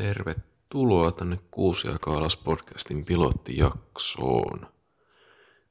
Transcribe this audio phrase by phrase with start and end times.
[0.00, 4.60] Tervetuloa tänne Kuusi ja Kaalas podcastin pilottijaksoon.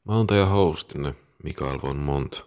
[0.05, 2.45] Mä oon teidän hostinne Mikael von Mont.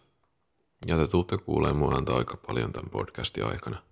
[0.86, 3.82] Ja te tuutte kuulemaan mua aika paljon tämän podcastin aikana.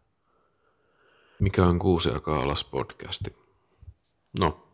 [1.40, 3.36] Mikä on Kuusi ja Kaalas podcasti?
[4.38, 4.66] No,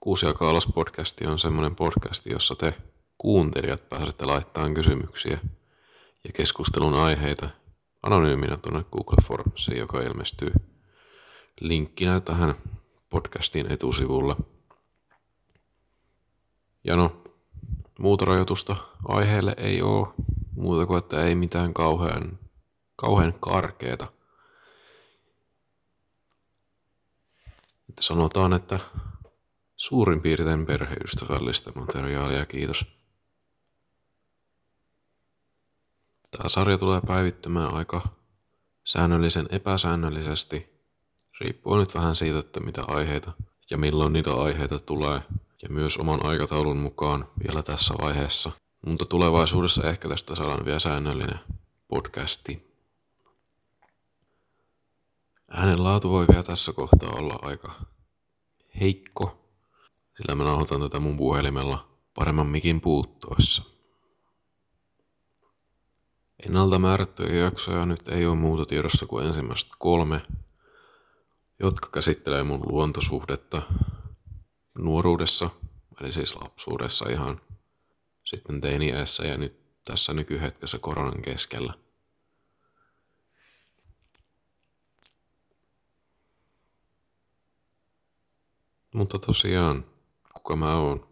[0.00, 2.74] Kuusi ja Kaalas podcasti on semmonen podcasti, jossa te
[3.18, 5.38] kuuntelijat pääsette laittamaan kysymyksiä
[6.24, 7.50] ja keskustelun aiheita
[8.02, 10.52] anonyyminä tuonne Google Formsiin, joka ilmestyy
[11.60, 12.54] linkkinä tähän
[13.10, 14.36] podcastin etusivulla.
[16.84, 17.22] Ja no,
[17.98, 20.08] muuta rajoitusta aiheelle ei ole,
[20.56, 22.38] muuta kuin että ei mitään kauhean,
[22.96, 24.12] kauhean karkeeta.
[27.88, 28.80] Että sanotaan, että
[29.76, 32.86] suurin piirtein perheystävällistä materiaalia, kiitos.
[36.30, 38.08] Tämä sarja tulee päivittymään aika
[38.84, 40.66] säännöllisen epäsäännöllisesti–
[41.42, 43.32] Riippuu nyt vähän siitä, että mitä aiheita
[43.70, 45.22] ja milloin niitä aiheita tulee.
[45.62, 48.52] Ja myös oman aikataulun mukaan vielä tässä vaiheessa.
[48.86, 51.40] Mutta tulevaisuudessa ehkä tästä saadaan vielä säännöllinen
[51.88, 52.72] podcasti.
[55.50, 57.72] Äänen laatu voi vielä tässä kohtaa olla aika
[58.80, 59.48] heikko,
[60.16, 63.62] sillä mä nauhoitan tätä mun puhelimella paremman mikin puuttuessa.
[66.46, 70.22] Ennalta määrättyjä jaksoja nyt ei ole muuta tiedossa kuin ensimmäistä kolme,
[71.62, 73.62] jotka käsittelee mun luontosuhdetta
[74.78, 75.50] nuoruudessa,
[76.00, 77.40] eli siis lapsuudessa ihan
[78.24, 81.74] sitten teini-iässä ja nyt tässä nykyhetkessä koronan keskellä.
[88.94, 89.84] Mutta tosiaan,
[90.34, 91.08] kuka mä oon?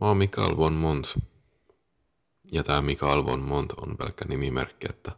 [0.00, 1.14] Mä oon Mikael von Mont.
[2.52, 5.12] Ja tää Mikael von Mont on pelkkä nimimerkki, että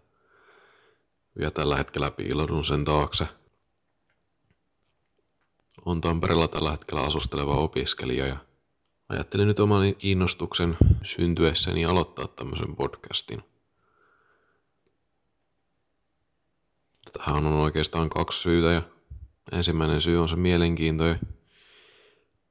[1.38, 3.28] vielä tällä hetkellä piiloudun sen taakse–
[5.84, 8.36] on Tampereella tällä hetkellä asusteleva opiskelija ja
[9.08, 13.42] ajattelin nyt oman kiinnostuksen syntyessäni aloittaa tämmöisen podcastin.
[17.12, 18.83] Tähän on oikeastaan kaksi syytä ja
[19.52, 21.17] ensimmäinen syy on se mielenkiinto ja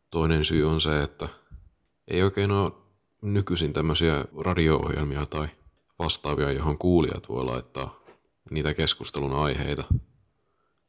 [0.09, 1.29] toinen syy on se, että
[2.07, 2.71] ei oikein ole
[3.21, 5.47] nykyisin tämmöisiä radio-ohjelmia tai
[5.99, 7.99] vastaavia, johon kuulijat voi laittaa
[8.51, 9.83] niitä keskustelun aiheita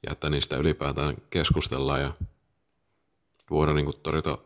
[0.03, 2.15] ja että niistä ylipäätään keskustellaan ja
[3.51, 4.39] voidaan niin tarjota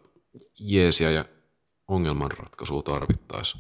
[0.59, 1.25] jeesiä ja
[1.88, 3.59] ongelmanratkaisua tarvittaessa.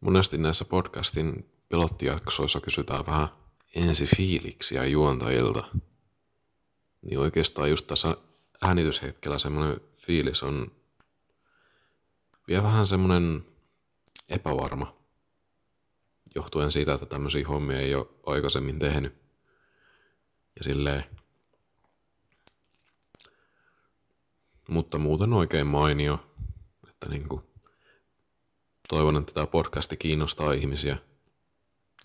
[0.00, 3.28] Monesti näissä podcastin pilottijaksoissa kysytään vähän
[3.74, 5.64] ensi fiiliksiä juontajilta.
[7.02, 8.16] Niin oikeastaan just tässä
[8.62, 10.72] äänityshetkellä semmoinen fiilis on
[12.48, 13.46] vielä vähän semmoinen
[14.28, 14.97] epävarma.
[16.34, 19.14] Johtuen siitä, että tämmöisiä hommia ei ole aikaisemmin tehnyt.
[20.56, 21.04] Ja silleen
[24.68, 26.20] Mutta muuten oikein mainio.
[26.88, 27.42] Että niin kuin,
[28.88, 30.98] toivon, että tämä podcasti kiinnostaa ihmisiä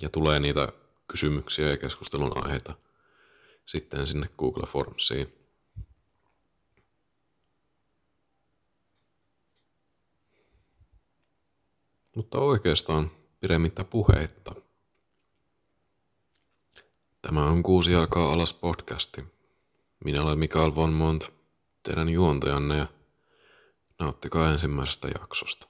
[0.02, 0.74] ja tulee niitä
[1.12, 2.74] kysymyksiä ja keskustelun aiheita
[3.66, 5.34] sitten sinne Google Formsiin.
[12.16, 13.12] Mutta oikeastaan
[13.44, 14.56] pidemmittä puheitta.
[17.22, 19.26] Tämä on Kuusi jalkaa alas podcasti.
[20.06, 21.34] Minä olen Mikael von Mont
[21.84, 22.88] teidän juontajanne ja
[24.00, 25.68] nauttikaa ensimmäisestä jaksosta.